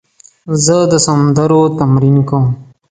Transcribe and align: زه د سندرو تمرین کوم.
زه 0.65 0.77
د 0.91 0.93
سندرو 1.05 1.61
تمرین 1.79 2.17
کوم. 2.29 2.45